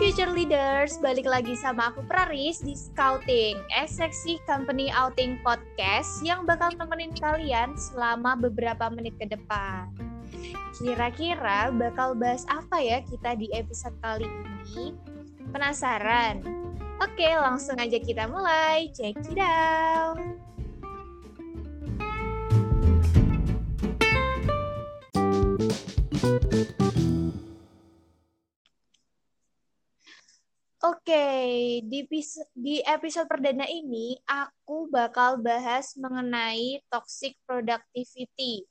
[0.00, 6.72] Future Leaders, balik lagi sama aku Praris di Scouting, Seksi Company Outing Podcast yang bakal
[6.72, 9.92] nemenin kalian selama beberapa menit ke depan.
[10.80, 14.24] Kira-kira bakal bahas apa ya kita di episode kali
[14.72, 14.96] ini?
[15.52, 16.48] Penasaran?
[17.04, 18.88] Oke, langsung aja kita mulai.
[18.96, 20.16] Check it out.
[30.80, 31.28] Oke,
[31.84, 32.08] di,
[32.56, 38.64] di episode perdana ini aku bakal bahas mengenai toxic productivity,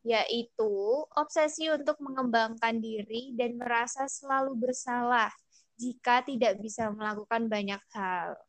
[0.00, 0.72] yaitu
[1.12, 5.28] obsesi untuk mengembangkan diri dan merasa selalu bersalah
[5.76, 8.40] jika tidak bisa melakukan banyak hal.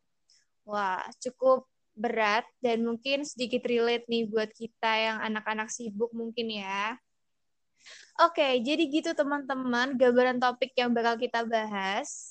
[0.64, 6.96] Wah, cukup berat dan mungkin sedikit relate nih buat kita yang anak-anak sibuk mungkin ya.
[8.24, 12.31] Oke, jadi gitu teman-teman, gambaran topik yang bakal kita bahas.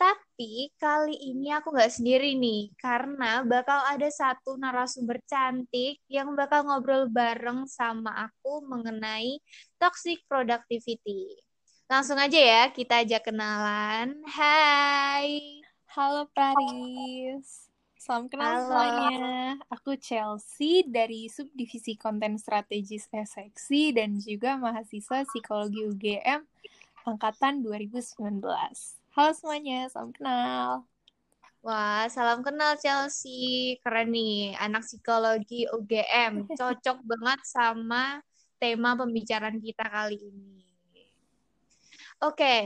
[0.00, 6.64] Tapi kali ini aku nggak sendiri nih, karena bakal ada satu narasumber cantik yang bakal
[6.64, 9.36] ngobrol bareng sama aku mengenai
[9.76, 11.36] toxic productivity.
[11.84, 14.24] Langsung aja ya, kita aja kenalan.
[14.24, 15.60] Hai.
[15.92, 17.68] Halo Paris.
[18.00, 18.72] Salam kenal Halo.
[18.72, 19.60] semuanya.
[19.68, 26.40] Aku Chelsea dari Subdivisi Konten Strategis Seksi dan juga mahasiswa Psikologi UGM
[27.04, 28.99] angkatan 2019.
[29.20, 30.88] Halo semuanya, salam kenal.
[31.60, 33.76] Wah, salam kenal Chelsea.
[33.84, 36.48] Keren nih, anak psikologi UGM.
[36.56, 38.24] Cocok banget sama
[38.56, 40.64] tema pembicaraan kita kali ini.
[40.96, 42.32] Oke.
[42.32, 42.60] Okay.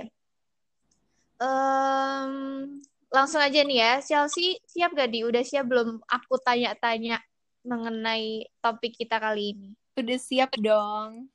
[1.42, 2.78] Um,
[3.10, 3.92] langsung aja nih ya.
[3.98, 5.26] Chelsea, siap gak di?
[5.26, 7.18] Udah siap belum aku tanya-tanya
[7.66, 9.70] mengenai topik kita kali ini?
[9.98, 11.34] Udah siap dong.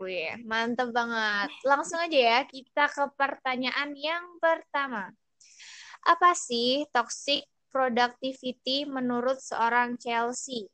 [0.00, 1.52] Wih, mantep banget.
[1.60, 5.12] Langsung aja ya, kita ke pertanyaan yang pertama.
[6.08, 10.72] Apa sih toxic productivity menurut seorang Chelsea?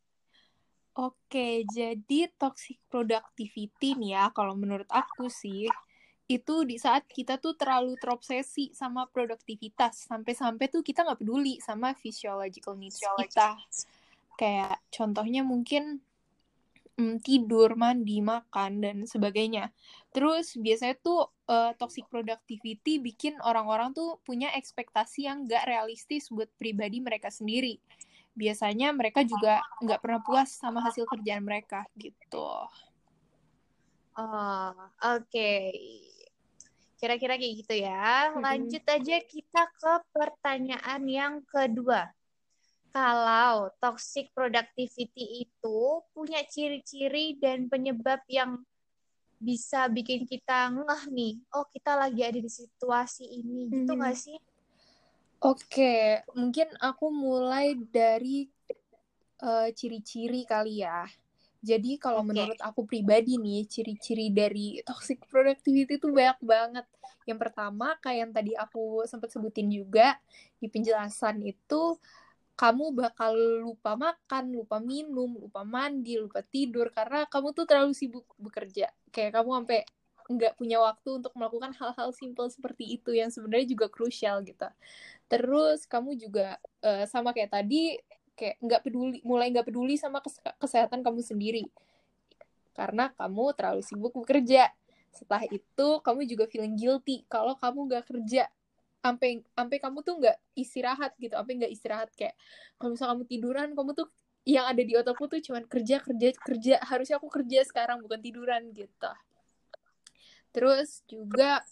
[0.95, 5.67] Oke, jadi toxic productivity nih ya, kalau menurut aku sih,
[6.31, 11.99] itu di saat kita tuh terlalu terobsesi sama produktivitas, sampai-sampai tuh kita nggak peduli sama
[11.99, 13.59] physiological needs kita.
[14.39, 16.06] Kayak contohnya mungkin
[16.97, 19.71] mm, tidur, mandi, makan dan sebagainya.
[20.11, 26.49] Terus biasanya tuh uh, toxic productivity bikin orang-orang tuh punya ekspektasi yang gak realistis buat
[26.57, 27.79] pribadi mereka sendiri.
[28.37, 32.45] Biasanya mereka juga nggak pernah puas sama hasil kerjaan mereka gitu.
[34.17, 35.25] Oh, oke.
[35.25, 35.73] Okay.
[37.01, 38.37] Kira-kira kayak gitu ya.
[38.37, 42.13] Lanjut aja kita ke pertanyaan yang kedua
[42.97, 48.65] kalau toxic productivity itu punya ciri-ciri dan penyebab yang
[49.37, 54.01] bisa bikin kita ngeh nih, oh kita lagi ada di situasi ini, gitu hmm.
[54.01, 54.41] gak sih?
[55.45, 58.49] Oke, mungkin aku mulai dari
[59.45, 61.05] uh, ciri-ciri kali ya.
[61.61, 62.33] Jadi kalau okay.
[62.33, 66.87] menurut aku pribadi nih, ciri-ciri dari toxic productivity itu banyak banget.
[67.29, 70.17] Yang pertama, kayak yang tadi aku sempat sebutin juga
[70.57, 72.01] di penjelasan itu,
[72.57, 78.25] kamu bakal lupa makan, lupa minum, lupa mandi, lupa tidur karena kamu tuh terlalu sibuk
[78.41, 78.89] bekerja.
[79.13, 79.81] Kayak kamu sampai
[80.27, 84.67] nggak punya waktu untuk melakukan hal-hal simple seperti itu yang sebenarnya juga krusial gitu.
[85.29, 88.01] Terus kamu juga uh, sama kayak tadi
[88.35, 90.25] kayak nggak peduli, mulai nggak peduli sama
[90.59, 91.69] kesehatan kamu sendiri
[92.77, 94.73] karena kamu terlalu sibuk bekerja.
[95.13, 98.49] Setelah itu kamu juga feeling guilty kalau kamu nggak kerja
[99.07, 102.11] sampai sampai kamu tuh nggak istirahat gitu sampai nggak istirahat.
[102.19, 102.35] Kayak
[102.77, 104.09] kalau misalnya kamu tiduran kamu tuh
[104.47, 106.75] yang ada di otakku tuh cuman kerja kerja kerja.
[106.83, 109.13] Harusnya aku kerja sekarang bukan tiduran gitu.
[110.51, 111.63] Terus juga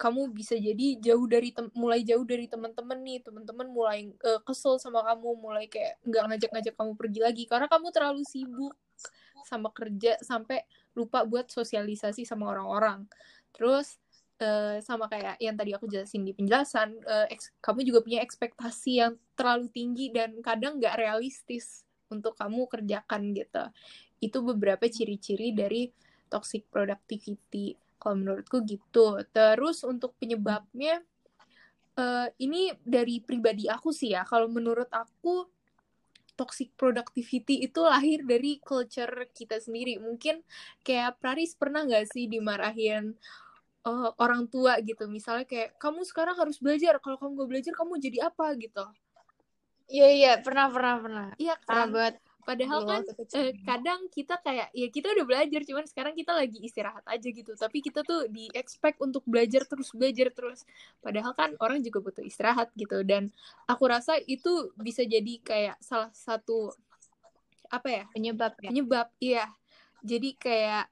[0.00, 3.20] kamu bisa jadi jauh dari tem mulai jauh dari teman-teman nih.
[3.20, 7.44] Teman-teman mulai uh, kesel sama kamu mulai kayak nggak ngajak-ngajak kamu pergi lagi.
[7.44, 8.72] Karena kamu terlalu sibuk
[9.44, 10.64] sama kerja sampai
[10.96, 13.04] lupa buat sosialisasi sama orang-orang.
[13.52, 14.00] Terus
[14.40, 17.28] Uh, sama kayak yang tadi aku jelasin di penjelasan, uh,
[17.60, 23.68] kamu juga punya ekspektasi yang terlalu tinggi dan kadang nggak realistis untuk kamu kerjakan gitu.
[24.16, 25.92] Itu beberapa ciri-ciri dari
[26.32, 27.76] toxic productivity.
[28.00, 29.20] Kalau menurutku gitu.
[29.28, 31.04] Terus untuk penyebabnya,
[32.00, 34.24] uh, ini dari pribadi aku sih ya.
[34.24, 35.44] Kalau menurut aku,
[36.32, 40.00] toxic productivity itu lahir dari culture kita sendiri.
[40.00, 40.40] Mungkin
[40.80, 43.20] kayak Praris pernah nggak sih dimarahin
[43.86, 47.92] uh, orang tua gitu misalnya kayak kamu sekarang harus belajar kalau kamu gak belajar kamu
[48.00, 48.84] jadi apa gitu
[49.90, 53.04] iya iya pernah pernah pernah iya kan pernah banget Padahal kan
[53.36, 57.52] eh, kadang kita kayak ya kita udah belajar cuman sekarang kita lagi istirahat aja gitu.
[57.52, 60.64] Tapi kita tuh di expect untuk belajar terus belajar terus.
[61.04, 63.28] Padahal kan orang juga butuh istirahat gitu dan
[63.68, 66.72] aku rasa itu bisa jadi kayak salah satu
[67.68, 68.04] apa ya?
[68.10, 68.70] Penyebab ya.
[68.72, 69.44] Penyebab iya.
[70.00, 70.88] Jadi kayak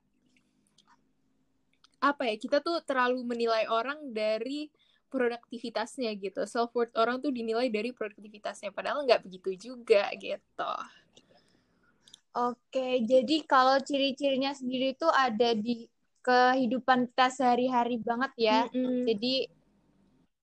[1.98, 2.34] apa ya?
[2.38, 4.70] Kita tuh terlalu menilai orang dari
[5.08, 6.44] produktivitasnya gitu.
[6.44, 10.72] Self worth orang tuh dinilai dari produktivitasnya padahal nggak begitu juga gitu.
[12.38, 15.90] Oke, jadi kalau ciri-cirinya sendiri itu ada di
[16.22, 18.58] kehidupan kita sehari-hari banget ya.
[18.70, 19.02] Mm -hmm.
[19.08, 19.34] Jadi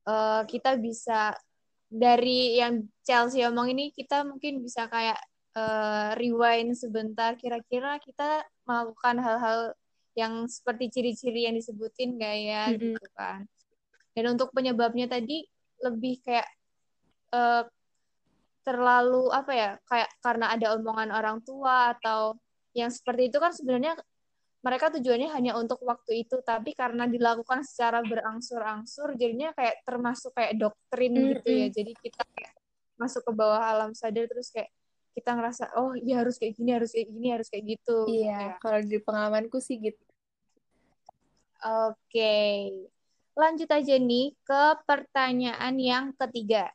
[0.09, 1.37] uh, kita bisa
[1.85, 5.21] dari yang Chelsea omong ini kita mungkin bisa kayak
[5.55, 7.37] uh, rewind sebentar.
[7.37, 9.59] Kira-kira kita melakukan hal-hal
[10.15, 12.79] yang seperti ciri-ciri yang disebutin gak ya mm -hmm.
[12.95, 13.39] gitu kan.
[14.15, 15.43] Dan untuk penyebabnya tadi
[15.83, 16.47] lebih kayak
[17.35, 17.67] uh,
[18.65, 22.33] terlalu apa ya kayak karena ada omongan orang tua atau
[22.73, 23.93] yang seperti itu kan sebenarnya
[24.65, 30.57] mereka tujuannya hanya untuk waktu itu tapi karena dilakukan secara berangsur-angsur jadinya kayak termasuk kayak
[30.57, 31.29] doktrin mm -hmm.
[31.37, 32.53] gitu ya jadi kita kayak
[32.97, 34.73] masuk ke bawah alam sadar terus kayak
[35.15, 38.83] kita ngerasa oh ya harus kayak gini harus kayak gini harus kayak gitu iya kalau
[38.83, 40.04] di pengalamanku sih gitu
[41.63, 42.35] oke
[43.35, 46.71] lanjut aja nih ke pertanyaan yang ketiga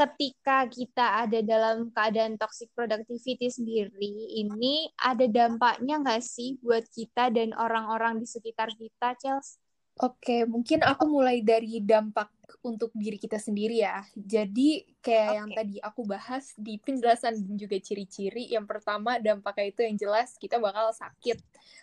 [0.00, 7.28] ketika kita ada dalam keadaan toxic productivity sendiri, ini ada dampaknya nggak sih buat kita
[7.28, 9.59] dan orang-orang di sekitar kita, Chels?
[10.00, 12.32] Oke, mungkin aku mulai dari dampak
[12.64, 14.00] untuk diri kita sendiri ya.
[14.16, 15.36] Jadi kayak okay.
[15.36, 18.48] yang tadi aku bahas di penjelasan dan juga ciri-ciri.
[18.48, 21.36] Yang pertama dampaknya itu yang jelas kita bakal sakit.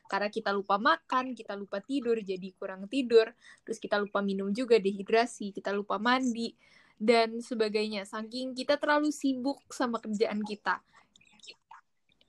[0.10, 3.30] Karena kita lupa makan, kita lupa tidur, jadi kurang tidur.
[3.62, 6.58] Terus kita lupa minum juga, dehidrasi, kita lupa mandi
[6.98, 8.10] dan sebagainya.
[8.10, 10.82] Saking kita terlalu sibuk sama kerjaan kita.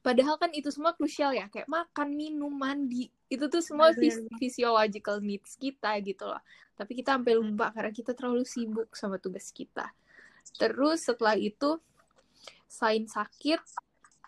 [0.09, 3.13] Padahal kan itu semua krusial ya, kayak makan, minum, mandi.
[3.29, 3.93] Itu tuh semua
[4.41, 6.41] physiological needs kita gitu loh.
[6.81, 9.93] Tapi kita sampai lupa karena kita terlalu sibuk sama tugas kita.
[10.57, 11.77] Terus setelah itu,
[12.65, 13.61] selain sakit,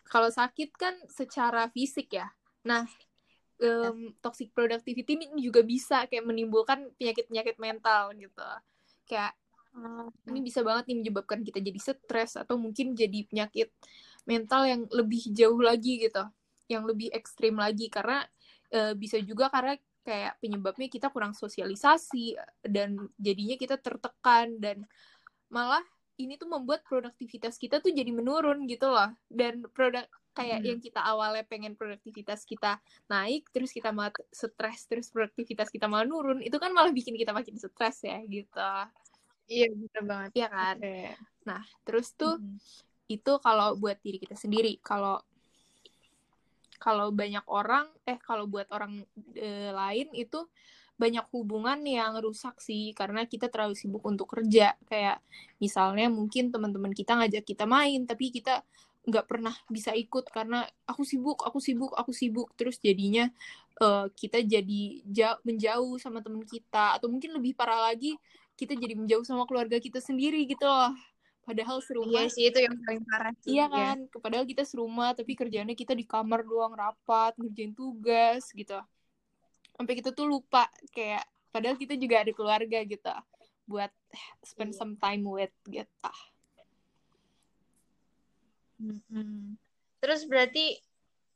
[0.05, 2.29] kalau sakit kan secara fisik ya.
[2.69, 2.85] Nah,
[3.65, 8.45] um, toxic productivity ini juga bisa kayak menimbulkan penyakit-penyakit mental gitu.
[9.09, 9.33] Kayak
[10.29, 13.71] ini bisa banget nih menyebabkan kita jadi stres atau mungkin jadi penyakit
[14.29, 16.25] mental yang lebih jauh lagi gitu,
[16.69, 18.25] yang lebih ekstrim lagi karena
[18.71, 24.89] e, bisa juga karena kayak penyebabnya kita kurang sosialisasi dan jadinya kita tertekan dan
[25.53, 25.83] malah
[26.17, 30.69] ini tuh membuat produktivitas kita tuh jadi menurun gitu loh dan produk kayak hmm.
[30.73, 32.79] yang kita awalnya pengen produktivitas kita
[33.11, 37.35] naik terus kita malah stres terus produktivitas kita malah nurun itu kan malah bikin kita
[37.35, 38.71] makin stres ya gitu
[39.51, 40.31] Iya, bener banget.
[40.39, 40.77] Iya kan?
[40.79, 41.11] Okay.
[41.43, 42.90] Nah, terus tuh mm -hmm.
[43.11, 44.79] Itu kalau buat diri kita sendiri.
[44.79, 45.19] Kalau
[46.81, 49.05] kalau banyak orang, eh kalau buat orang
[49.37, 50.49] e, lain itu
[50.97, 54.79] banyak hubungan yang rusak sih karena kita terlalu sibuk untuk kerja.
[54.89, 55.21] Kayak
[55.59, 58.63] misalnya mungkin teman-teman kita ngajak kita main tapi kita
[59.01, 62.49] nggak pernah bisa ikut karena aku sibuk aku sibuk aku sibuk.
[62.57, 63.29] Terus jadinya
[63.83, 66.97] uh, kita jadi jauh, menjauh sama teman kita.
[66.97, 68.17] Atau mungkin lebih parah lagi
[68.61, 70.93] kita jadi menjauh sama keluarga kita sendiri gitu loh
[71.51, 73.99] padahal serumah iya sih itu yang paling parah sih, iya kan?
[74.07, 74.19] Ya.
[74.23, 78.79] padahal kita serumah tapi kerjanya kita di kamar doang rapat ngerjain tugas gitu.
[79.75, 83.11] Sampai kita tuh lupa kayak padahal kita juga ada keluarga gitu.
[83.67, 83.91] Buat
[84.47, 84.79] spend iya.
[84.79, 86.11] some time with gitu.
[88.79, 89.59] Hmm
[90.01, 90.81] terus berarti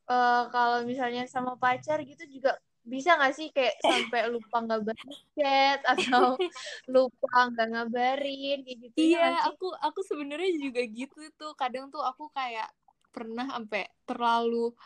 [0.09, 4.93] uh, kalau misalnya sama pacar gitu juga bisa gak sih kayak sampai lupa nggak
[5.33, 6.37] chat atau
[6.95, 12.05] lupa nggak ngabarin kayak gitu ya iya aku aku sebenarnya juga gitu tuh kadang tuh
[12.05, 12.69] aku kayak
[13.09, 14.77] pernah sampai terlalu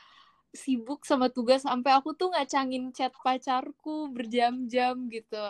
[0.54, 5.44] sibuk sama tugas sampai aku tuh ngacangin chat pacarku berjam-jam gitu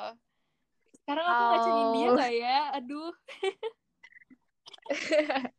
[1.05, 1.50] sekarang aku oh.
[1.52, 3.12] ngacangin dia gak ya aduh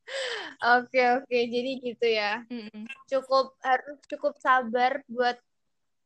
[0.59, 2.41] Oke oke jadi gitu ya.
[2.49, 2.85] Mm -mm.
[3.05, 5.37] Cukup harus cukup sabar buat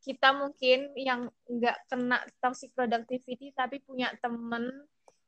[0.04, 4.68] kita mungkin yang nggak kena toxic productivity tapi punya temen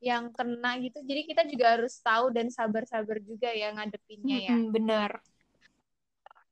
[0.04, 1.00] yang kena gitu.
[1.00, 4.56] Jadi kita juga harus tahu dan sabar-sabar juga ya ngadepinnya ya.
[4.56, 5.10] Hmm, benar.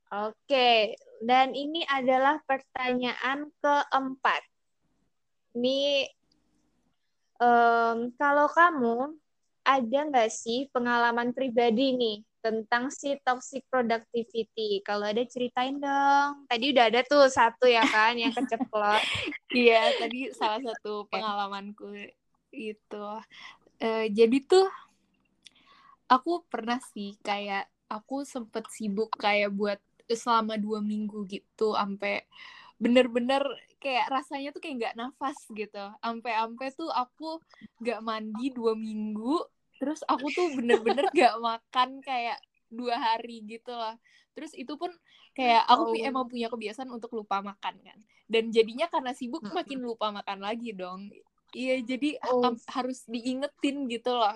[0.09, 4.43] Oke dan ini adalah pertanyaan keempat.
[5.55, 6.09] Ini
[7.39, 9.15] um, kalau kamu
[9.65, 14.85] ada nggak sih pengalaman pribadi nih tentang si toxic productivity.
[14.85, 16.45] Kalau ada ceritain dong.
[16.45, 19.01] Tadi udah ada tuh satu ya kan yang keceplok.
[19.55, 21.87] Iya, tadi salah satu pengalamanku
[22.51, 23.07] itu.
[23.79, 24.67] Uh, jadi tuh
[26.11, 29.79] aku pernah sih kayak aku sempet sibuk kayak buat
[30.11, 32.27] selama dua minggu gitu sampai
[32.83, 33.47] bener-bener
[33.79, 37.39] kayak rasanya tuh kayak nggak nafas gitu ampe-ampe tuh aku
[37.79, 39.39] nggak mandi dua minggu
[39.79, 42.39] terus aku tuh bener-bener nggak makan kayak
[42.71, 43.95] dua hari gitu lah
[44.35, 44.91] terus itu pun
[45.35, 45.99] kayak aku oh.
[45.99, 50.75] emang punya kebiasaan untuk lupa makan kan dan jadinya karena sibuk makin lupa makan lagi
[50.75, 51.11] dong
[51.55, 52.51] iya jadi oh.
[52.75, 54.35] harus diingetin gitu loh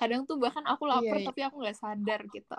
[0.00, 1.28] kadang tuh bahkan aku lapar yeah, yeah.
[1.28, 2.58] tapi aku nggak sadar gitu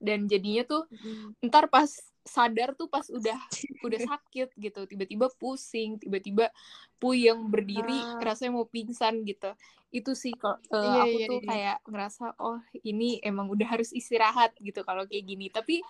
[0.00, 1.40] dan jadinya tuh mm.
[1.48, 1.88] ntar pas
[2.26, 3.38] sadar tuh pas udah
[3.86, 6.50] udah sakit gitu tiba-tiba pusing tiba-tiba
[6.98, 8.20] puyeng berdiri uh.
[8.20, 9.54] rasanya mau pingsan gitu
[9.94, 11.46] itu sih kok uh, iya, aku iya, tuh iya.
[11.46, 15.80] kayak ngerasa oh ini emang udah harus istirahat gitu kalau kayak gini tapi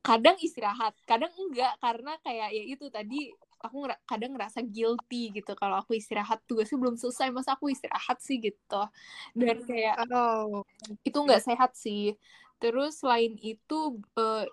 [0.00, 3.34] kadang istirahat kadang enggak karena kayak ya itu tadi
[3.64, 8.20] aku nger kadang ngerasa guilty gitu kalau aku istirahat tugasnya belum selesai masa aku istirahat
[8.20, 8.82] sih gitu
[9.32, 10.62] dan kayak oh.
[11.00, 12.12] itu nggak sehat sih
[12.64, 14.48] terus selain itu uh,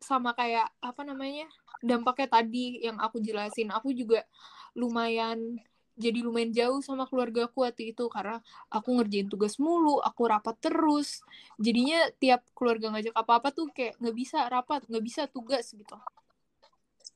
[0.00, 1.44] sama kayak apa namanya
[1.84, 4.24] dampaknya tadi yang aku jelasin aku juga
[4.72, 5.60] lumayan
[5.92, 8.40] jadi lumayan jauh sama keluarga aku waktu itu karena
[8.72, 11.20] aku ngerjain tugas mulu aku rapat terus.
[11.60, 15.96] Jadinya tiap keluarga ngajak apa-apa tuh kayak nggak bisa rapat nggak bisa tugas gitu.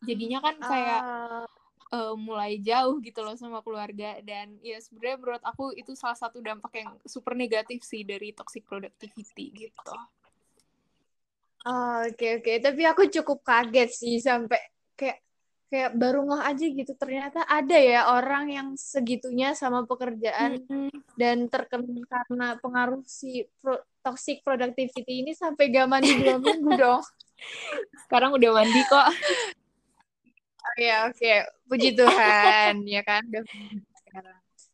[0.04, 1.55] Jadinya kan kayak uh...
[1.86, 6.42] Uh, mulai jauh gitu loh sama keluarga dan ya sebenarnya menurut aku itu salah satu
[6.42, 9.94] dampak yang super negatif sih dari toxic productivity gitu
[11.66, 12.56] Oke oh, oke, okay, okay.
[12.58, 14.58] tapi aku cukup kaget sih sampai
[14.98, 15.22] kayak
[15.66, 20.90] kayak baru ngeh aja gitu ternyata ada ya orang yang segitunya sama pekerjaan mm-hmm.
[21.18, 27.02] dan terkena karena pengaruh si pro, toxic productivity ini sampai gak mandi dua minggu dong.
[28.06, 29.06] Sekarang udah mandi kok.
[30.66, 31.46] Oh ya oke, okay.
[31.70, 33.22] puji Tuhan ya kan.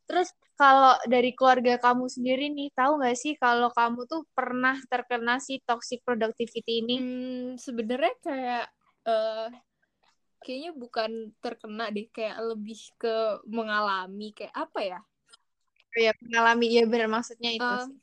[0.09, 5.37] Terus kalau dari keluarga kamu sendiri nih, tahu nggak sih kalau kamu tuh pernah terkena
[5.37, 6.95] si toxic productivity ini?
[6.97, 8.65] Hmm, sebenarnya kayak
[9.05, 9.47] uh,
[10.41, 14.99] kayaknya bukan terkena deh, kayak lebih ke mengalami kayak apa ya?
[15.93, 17.97] Ya mengalami, ya benar maksudnya itu uh, sih.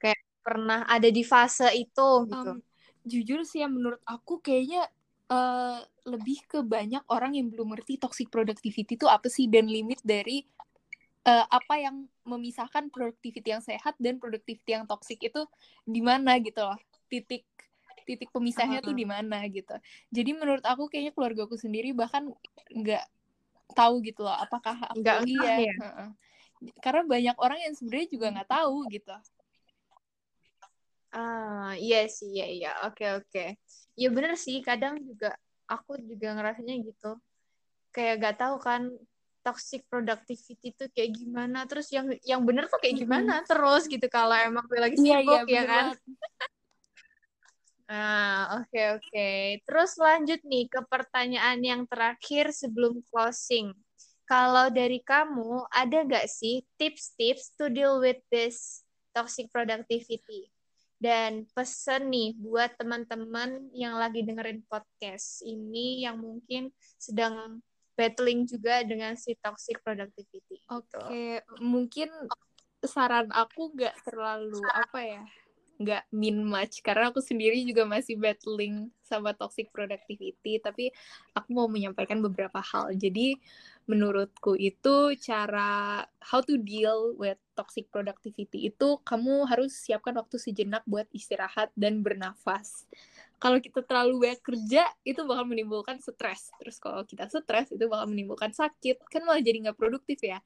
[0.00, 2.52] Kayak pernah ada di fase itu gitu.
[2.56, 2.60] Um,
[3.04, 4.84] jujur sih ya menurut aku kayaknya
[5.30, 10.02] uh, lebih ke banyak orang yang belum ngerti toxic productivity itu apa sih dan limit
[10.02, 10.42] dari
[11.24, 11.96] uh, apa yang
[12.26, 15.42] memisahkan productivity yang sehat dan productivity yang toxic itu
[15.86, 17.46] di mana gitu loh titik
[18.08, 18.90] titik pemisahnya uh -huh.
[18.90, 19.76] tuh di mana gitu
[20.10, 22.26] jadi menurut aku kayaknya keluarga aku sendiri bahkan
[22.72, 23.06] nggak
[23.76, 25.74] tahu gitu loh apakah aku nggak iya ya?
[25.78, 26.08] uh -uh.
[26.82, 29.14] karena banyak orang yang sebenarnya juga nggak tahu gitu
[31.10, 33.44] ah iya sih iya iya oke oke
[33.98, 35.34] ya bener sih kadang juga
[35.66, 37.18] aku juga ngerasanya gitu
[37.90, 38.82] kayak gak tahu kan
[39.40, 44.36] toxic productivity itu kayak gimana terus yang yang bener tuh kayak gimana terus gitu kalau
[44.36, 45.86] emang gue lagi iya, sibuk iya, ya kan
[47.90, 49.02] Nah, oke okay, oke.
[49.10, 49.38] Okay.
[49.66, 53.74] Terus lanjut nih ke pertanyaan yang terakhir sebelum closing.
[54.30, 60.54] Kalau dari kamu, ada nggak sih tips-tips to deal with this toxic productivity?
[61.00, 66.68] Dan pesen nih buat teman-teman yang lagi dengerin podcast ini yang mungkin
[67.00, 67.64] sedang
[67.96, 70.60] battling juga dengan si toxic productivity.
[70.68, 71.30] Oke, okay.
[71.60, 72.08] mungkin
[72.84, 75.24] saran aku nggak terlalu apa ya,
[75.80, 80.92] nggak min much karena aku sendiri juga masih battling sama toxic productivity, tapi
[81.36, 82.92] aku mau menyampaikan beberapa hal.
[82.96, 83.36] Jadi
[83.90, 90.86] menurutku itu cara how to deal with toxic productivity itu kamu harus siapkan waktu sejenak
[90.86, 92.86] buat istirahat dan bernafas.
[93.42, 96.54] Kalau kita terlalu banyak kerja itu bakal menimbulkan stres.
[96.62, 99.02] Terus kalau kita stres itu bakal menimbulkan sakit.
[99.10, 100.38] Kan malah jadi nggak produktif ya.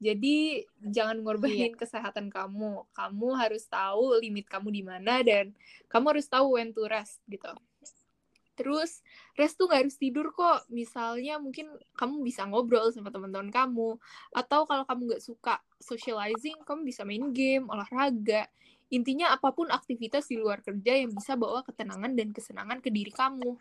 [0.00, 1.78] Jadi jangan ngorbanin iya.
[1.78, 2.88] kesehatan kamu.
[2.96, 5.52] Kamu harus tahu limit kamu di mana dan
[5.92, 7.52] kamu harus tahu when to rest gitu
[8.58, 9.06] terus
[9.38, 13.94] rest tuh gak harus tidur kok misalnya mungkin kamu bisa ngobrol sama teman-teman kamu
[14.34, 18.50] atau kalau kamu nggak suka socializing kamu bisa main game olahraga
[18.88, 23.12] Intinya apa pun aktivitas di luar kerja yang bisa bawa ketenangan dan kesenangan ke diri
[23.12, 23.60] kamu.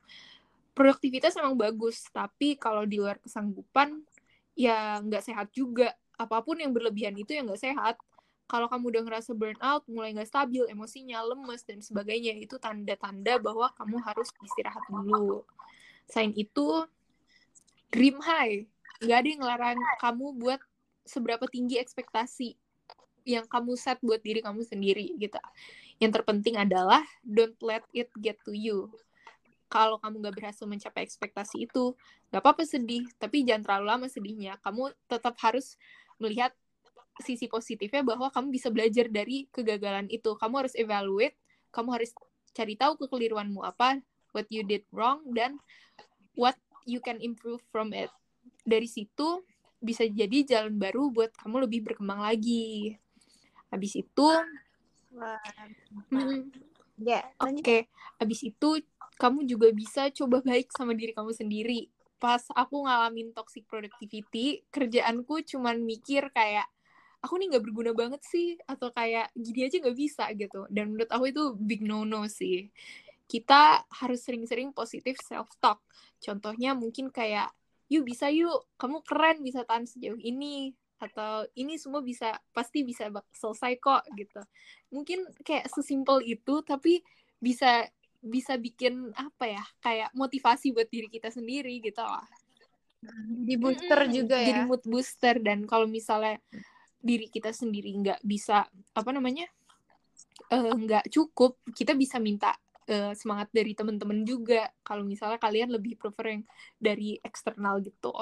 [0.72, 4.08] Produktivitas memang bagus, tapi kalau di luar kesanggupan,
[4.56, 5.92] ya nggak sehat juga.
[6.16, 8.00] Apa pun yang berlebihan itu ya nggak sehat.
[8.48, 13.68] Kalau kamu udah ngerasa burnout, mulai nggak stabil, emosinya lemes, dan sebagainya, itu tanda-tanda bahwa
[13.76, 15.44] kamu harus istirahat dulu.
[16.08, 16.88] Selain itu,
[17.92, 18.64] dream high.
[19.04, 20.60] Nggak ada yang ngelarang kamu buat
[21.04, 22.56] seberapa tinggi ekspektasi
[23.28, 25.36] yang kamu set buat diri kamu sendiri gitu.
[26.00, 28.88] Yang terpenting adalah don't let it get to you.
[29.68, 31.92] Kalau kamu gak berhasil mencapai ekspektasi itu,
[32.32, 34.56] gak apa-apa sedih, tapi jangan terlalu lama sedihnya.
[34.64, 35.76] Kamu tetap harus
[36.24, 36.56] melihat
[37.24, 40.38] sisi positifnya bahwa kamu bisa belajar dari kegagalan itu.
[40.38, 41.38] Kamu harus evaluate
[41.72, 42.12] kamu harus
[42.58, 44.02] cari tahu kekeliruanmu apa
[44.34, 45.62] what you did wrong dan
[46.34, 46.58] what
[46.90, 48.10] you can improve from it
[48.66, 49.44] dari situ
[49.78, 52.98] bisa jadi jalan baru buat kamu lebih berkembang lagi
[53.70, 54.28] habis itu
[55.14, 55.40] Wah.
[56.98, 57.86] Ya, Oke, lanjut.
[58.18, 58.70] abis itu
[59.22, 61.94] kamu juga bisa coba baik sama diri kamu sendiri.
[62.18, 66.66] Pas aku ngalamin toxic productivity, kerjaanku cuman mikir kayak,
[67.24, 70.66] aku nih nggak berguna banget sih, atau kayak gini aja nggak bisa gitu.
[70.70, 72.70] Dan menurut aku itu big no-no sih.
[73.28, 75.84] Kita harus sering-sering positif self-talk.
[76.24, 77.52] Contohnya mungkin kayak,
[77.92, 80.72] yuk bisa yuk, kamu keren bisa tahan sejauh ini.
[80.98, 83.06] Atau ini semua bisa, pasti bisa
[83.36, 84.42] selesai kok gitu
[84.92, 87.04] mungkin kayak sesimpel itu tapi
[87.38, 87.86] bisa
[88.24, 92.26] bisa bikin apa ya kayak motivasi buat diri kita sendiri gitu lah
[93.46, 94.48] Di booster juga ya.
[94.52, 96.42] jadi mood booster dan kalau misalnya
[96.98, 99.46] diri kita sendiri nggak bisa apa namanya
[100.50, 104.72] eh, nggak cukup kita bisa minta eh, semangat dari teman-teman juga.
[104.82, 106.44] Kalau misalnya kalian lebih prefer yang
[106.80, 108.14] dari eksternal gitu.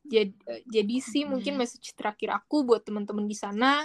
[0.00, 0.32] Jadi
[0.66, 1.36] jadi sih Hmm.
[1.36, 3.84] mungkin message terakhir aku buat teman-teman di sana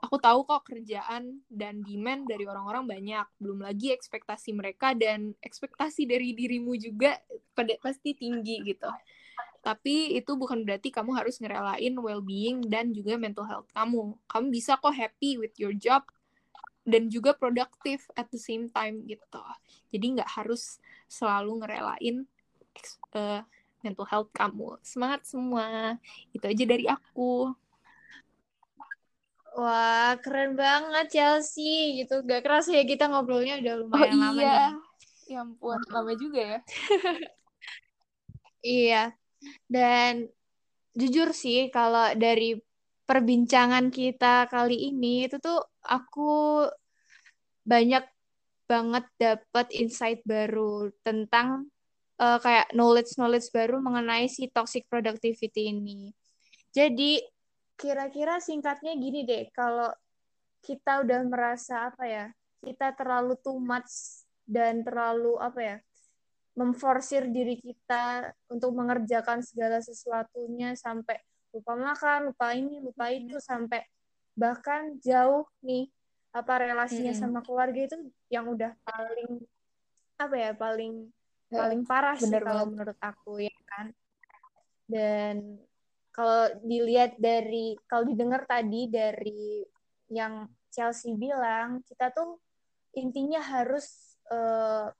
[0.00, 3.26] aku tahu kok kerjaan dan demand dari orang-orang banyak.
[3.36, 7.20] Belum lagi ekspektasi mereka dan ekspektasi dari dirimu juga
[7.52, 8.88] pada pasti tinggi gitu
[9.60, 14.16] tapi itu bukan berarti kamu harus ngerelain well-being dan juga mental health kamu.
[14.24, 16.04] Kamu bisa kok happy with your job
[16.88, 19.44] dan juga produktif at the same time gitu.
[19.92, 20.80] Jadi nggak harus
[21.12, 22.24] selalu ngerelain
[23.14, 23.40] eh,
[23.84, 24.80] mental health kamu.
[24.80, 26.00] Semangat semua.
[26.32, 27.52] Itu aja dari aku.
[29.60, 32.00] Wah, keren banget Chelsea.
[32.00, 32.24] Gitu.
[32.24, 34.40] Gak kerasa ya kita ngobrolnya udah oh lumayan lama nih.
[34.40, 34.58] iya
[35.30, 36.58] ya ampun lama juga ya.
[38.60, 39.16] Iya.
[39.64, 40.28] Dan
[40.94, 42.58] jujur sih kalau dari
[43.06, 46.66] perbincangan kita kali ini itu tuh aku
[47.66, 48.06] banyak
[48.70, 51.66] banget dapat insight baru tentang
[52.22, 56.14] eh, kayak knowledge-knowledge baru mengenai si toxic productivity ini.
[56.70, 57.18] Jadi
[57.74, 59.90] kira-kira singkatnya gini deh, kalau
[60.62, 62.26] kita udah merasa apa ya,
[62.62, 65.76] kita terlalu too much dan terlalu apa ya,
[66.58, 71.18] memforsir diri kita untuk mengerjakan segala sesuatunya sampai
[71.50, 73.82] lupa makan, lupa ini, lupa itu sampai
[74.34, 75.90] bahkan jauh nih
[76.30, 77.22] apa relasinya Mm-mm.
[77.26, 77.96] sama keluarga itu
[78.30, 79.42] yang udah paling
[80.18, 81.10] apa ya paling
[81.50, 82.70] Ya, paling parah sih bener kalau banget.
[82.70, 83.86] menurut aku ya kan
[84.86, 85.58] dan
[86.14, 89.66] kalau dilihat dari kalau didengar tadi dari
[90.14, 92.38] yang Chelsea bilang kita tuh
[92.94, 94.94] intinya harus eh,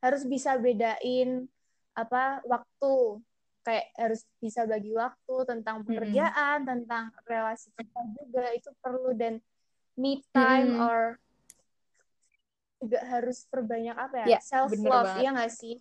[0.00, 1.46] harus bisa bedain
[1.94, 3.20] apa waktu.
[3.60, 8.44] Kayak harus bisa bagi waktu tentang pekerjaan tentang relasi kita juga.
[8.56, 9.12] Itu perlu.
[9.12, 9.36] Dan
[10.00, 10.88] me time Mm-mm.
[10.88, 11.00] or
[12.80, 15.20] juga harus perbanyak apa Ya, ya self love.
[15.20, 15.76] ya nggak sih?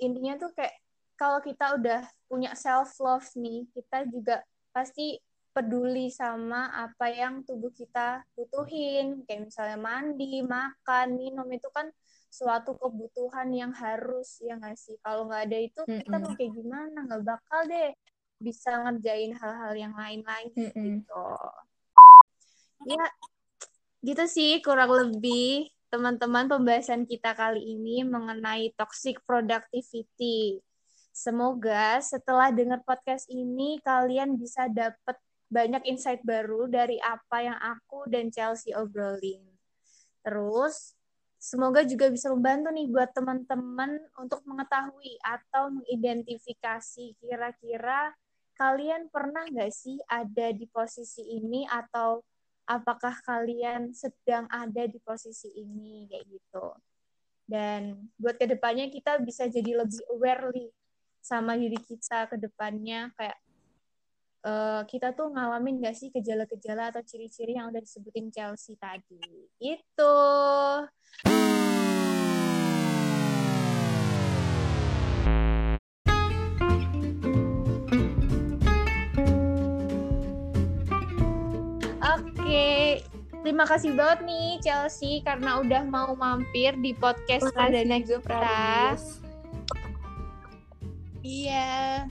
[0.00, 0.80] Intinya tuh kayak
[1.20, 4.40] kalau kita udah punya self love nih kita juga
[4.72, 5.20] pasti
[5.52, 9.20] peduli sama apa yang tubuh kita butuhin.
[9.28, 11.92] Kayak misalnya mandi makan minum itu kan
[12.30, 16.22] suatu kebutuhan yang harus ya nggak sih kalau nggak ada itu kita Mm-mm.
[16.22, 17.90] mau kayak gimana nggak bakal deh
[18.38, 21.02] bisa ngerjain hal-hal yang lain lagi Mm-mm.
[21.02, 21.26] gitu
[22.86, 23.04] ya
[24.00, 30.62] gitu sih kurang lebih teman-teman pembahasan kita kali ini mengenai toxic productivity.
[31.10, 35.18] Semoga setelah dengar podcast ini kalian bisa dapat
[35.50, 39.42] banyak insight baru dari apa yang aku dan Chelsea obrolin.
[40.22, 40.94] Terus
[41.40, 48.12] semoga juga bisa membantu nih buat teman-teman untuk mengetahui atau mengidentifikasi kira-kira
[48.60, 52.20] kalian pernah nggak sih ada di posisi ini atau
[52.68, 56.66] apakah kalian sedang ada di posisi ini kayak gitu.
[57.48, 60.52] Dan buat ke depannya kita bisa jadi lebih aware
[61.24, 63.40] sama diri kita ke depannya kayak
[64.40, 69.20] eh, kita tuh ngalamin gak sih gejala-gejala atau ciri-ciri yang udah disebutin Chelsea tadi.
[69.60, 70.16] Itu.
[82.00, 83.04] Oke,
[83.44, 88.18] terima kasih banget nih Chelsea karena udah mau mampir di podcast kita.
[88.24, 89.20] Pradis.
[91.20, 92.08] Iya.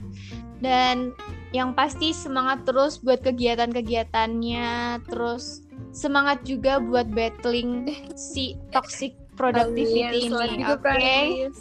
[0.60, 1.10] Dan
[1.50, 10.62] yang pasti semangat terus buat kegiatan-kegiatannya, terus semangat juga buat battling si toxic productivity Amin.
[10.62, 10.64] Ini.
[10.70, 10.82] Oke.
[10.84, 11.58] Pradis.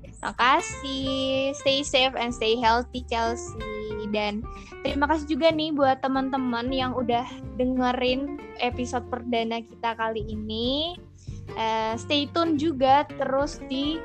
[0.00, 1.52] Terima kasih.
[1.54, 3.76] Stay safe and stay healthy Chelsea.
[4.06, 4.38] dan
[4.86, 7.26] terima kasih juga nih buat teman-teman yang udah
[7.58, 10.94] dengerin episode perdana kita kali ini.
[11.58, 13.98] Uh, stay tune juga terus di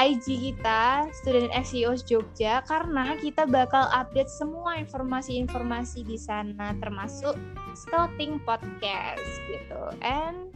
[0.00, 7.36] IG kita Student SEOs Jogja karena kita bakal update semua informasi-informasi di sana termasuk
[7.76, 9.82] Scouting Podcast gitu.
[10.00, 10.48] And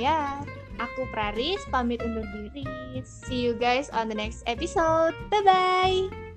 [0.00, 0.40] ya,
[0.80, 2.64] aku Praris pamit undur diri.
[3.04, 5.12] See you guys on the next episode.
[5.28, 6.27] Bye bye.